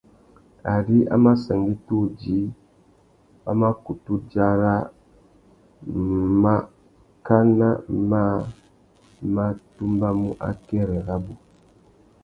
Ari 0.73 0.97
a 1.13 1.15
mà 1.23 1.31
sangüetta 1.43 1.93
udjï, 2.03 2.39
wa 3.43 3.51
mà 3.61 3.69
kutu 3.83 4.13
dzara 4.29 4.75
màkánà 6.43 7.69
mâā 8.09 8.33
má 9.35 9.45
tumbamú 9.75 10.29
akêrê 10.49 10.97
rabú. 11.07 11.33